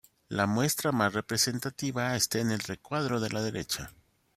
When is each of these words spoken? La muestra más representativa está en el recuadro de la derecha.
La 0.29 0.47
muestra 0.47 0.91
más 0.91 1.13
representativa 1.13 2.15
está 2.15 2.39
en 2.39 2.49
el 2.49 2.61
recuadro 2.61 3.19
de 3.19 3.29
la 3.29 3.43
derecha. 3.43 3.91